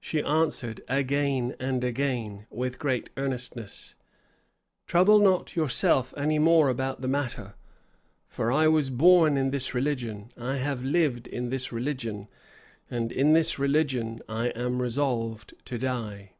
She 0.00 0.22
answered, 0.22 0.82
again 0.86 1.56
and 1.58 1.82
again, 1.82 2.46
with 2.48 2.78
great 2.78 3.10
earnestness, 3.16 3.96
"Trouble 4.86 5.18
not 5.18 5.56
yourself 5.56 6.14
any 6.16 6.38
more 6.38 6.68
about 6.68 7.00
the 7.00 7.08
matter; 7.08 7.54
for 8.28 8.52
I 8.52 8.68
was 8.68 8.88
born 8.88 9.36
in 9.36 9.50
this 9.50 9.74
religion, 9.74 10.30
I 10.36 10.58
have 10.58 10.84
lived 10.84 11.26
in 11.26 11.50
this 11.50 11.72
religion, 11.72 12.28
and 12.88 13.10
in 13.10 13.32
this 13.32 13.58
religion 13.58 14.20
I 14.28 14.50
am 14.50 14.80
resolved 14.80 15.54
to 15.64 15.76
die." 15.76 16.34